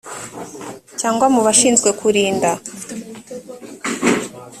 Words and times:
cyangwa 0.99 1.25
mu 1.33 1.41
bashinzwe 1.45 1.89
kurinda 1.99 2.49